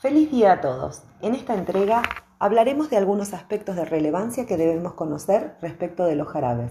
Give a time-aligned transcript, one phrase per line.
[0.00, 1.02] Feliz día a todos.
[1.22, 2.04] En esta entrega
[2.38, 6.70] hablaremos de algunos aspectos de relevancia que debemos conocer respecto de los jarabes.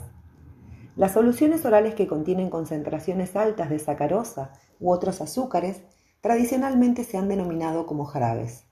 [0.95, 5.81] Las soluciones orales que contienen concentraciones altas de sacarosa u otros azúcares
[6.21, 8.63] tradicionalmente se han denominado como jarabes.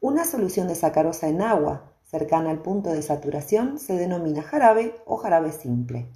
[0.00, 5.18] Una solución de sacarosa en agua cercana al punto de saturación se denomina jarabe o
[5.18, 6.08] jarabe simple.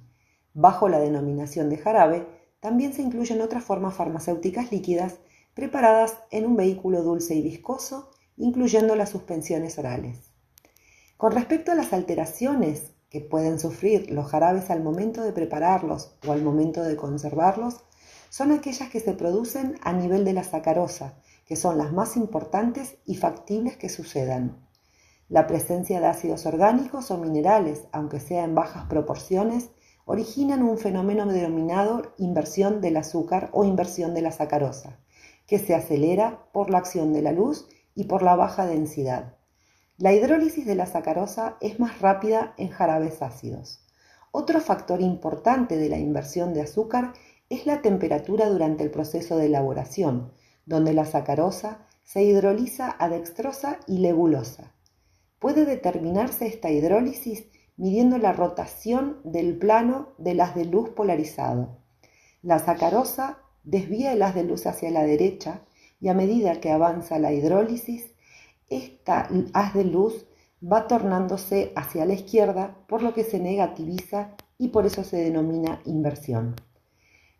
[0.55, 2.27] Bajo la denominación de jarabe
[2.59, 5.19] también se incluyen otras formas farmacéuticas líquidas
[5.57, 10.29] preparadas en un vehículo dulce y viscoso, incluyendo las suspensiones orales.
[11.17, 16.31] Con respecto a las alteraciones que pueden sufrir los jarabes al momento de prepararlos o
[16.31, 17.77] al momento de conservarlos,
[18.29, 21.15] son aquellas que se producen a nivel de la sacarosa,
[21.47, 24.63] que son las más importantes y factibles que sucedan.
[25.27, 29.71] La presencia de ácidos orgánicos o minerales, aunque sea en bajas proporciones,
[30.05, 34.99] originan un fenómeno denominado inversión del azúcar o inversión de la sacarosa,
[35.47, 39.37] que se acelera por la acción de la luz y por la baja densidad.
[39.97, 43.83] La hidrólisis de la sacarosa es más rápida en jarabes ácidos.
[44.31, 47.13] Otro factor importante de la inversión de azúcar
[47.49, 50.33] es la temperatura durante el proceso de elaboración,
[50.65, 54.73] donde la sacarosa se hidroliza a dextrosa y lebulosa.
[55.39, 57.45] Puede determinarse esta hidrólisis
[57.77, 61.79] midiendo la rotación del plano del haz de luz polarizado.
[62.41, 65.59] La sacarosa desvía el haz de luz hacia la derecha
[65.99, 68.13] y a medida que avanza la hidrólisis,
[68.69, 70.25] esta haz de luz
[70.63, 75.81] va tornándose hacia la izquierda, por lo que se negativiza y por eso se denomina
[75.83, 76.55] inversión.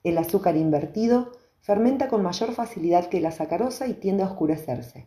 [0.03, 5.05] El azúcar invertido fermenta con mayor facilidad que la sacarosa y tiende a oscurecerse.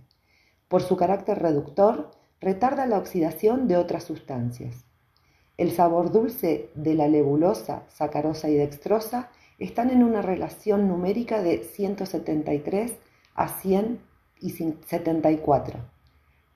[0.69, 4.87] Por su carácter reductor, retarda la oxidación de otras sustancias.
[5.59, 9.31] El sabor dulce de la lebulosa, sacarosa y dextrosa
[9.61, 12.93] están en una relación numérica de 173
[13.35, 14.01] a 100
[14.41, 15.79] y 74.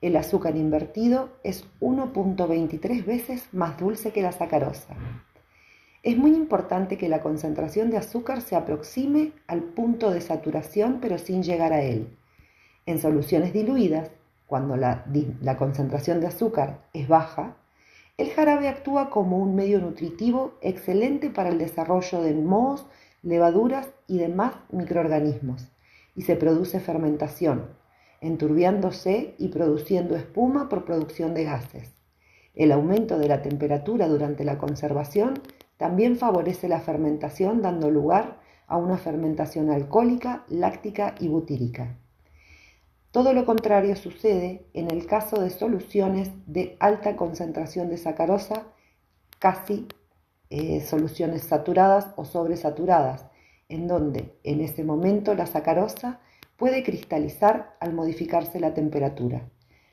[0.01, 4.95] El azúcar invertido es 1.23 veces más dulce que la sacarosa.
[6.03, 11.17] Es muy importante que la concentración de azúcar se aproxime al punto de saturación pero
[11.17, 12.17] sin llegar a él.
[12.85, 14.11] En soluciones diluidas,
[14.45, 15.05] cuando la,
[15.41, 17.55] la concentración de azúcar es baja,
[18.17, 22.85] el jarabe actúa como un medio nutritivo excelente para el desarrollo de mohos,
[23.23, 25.67] levaduras y demás microorganismos,
[26.15, 27.71] y se produce fermentación,
[28.21, 31.93] enturbiándose y produciendo espuma por producción de gases.
[32.53, 35.41] El aumento de la temperatura durante la conservación
[35.75, 41.97] también favorece la fermentación dando lugar a una fermentación alcohólica, láctica y butírica.
[43.15, 48.67] Todo lo contrario sucede en el caso de soluciones de alta concentración de sacarosa,
[49.39, 49.87] casi
[50.49, 53.25] eh, soluciones saturadas o sobresaturadas,
[53.69, 56.19] en donde en ese momento la sacarosa
[56.57, 59.49] puede cristalizar al modificarse la temperatura.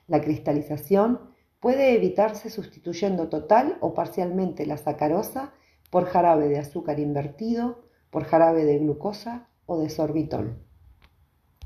[0.08, 1.20] La cristalización
[1.60, 5.52] puede evitarse sustituyendo total o parcialmente la sacarosa
[5.90, 10.58] por jarabe de azúcar invertido, por jarabe de glucosa o de sorbitol.